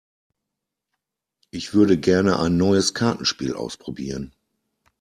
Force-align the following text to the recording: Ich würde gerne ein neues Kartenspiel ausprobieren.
Ich 1.51 1.75
würde 1.75 1.99
gerne 1.99 2.39
ein 2.39 2.57
neues 2.57 2.95
Kartenspiel 2.95 3.53
ausprobieren. 3.53 4.33